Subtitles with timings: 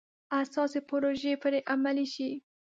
[0.41, 2.29] اساسي پروژې پرې عملي شي.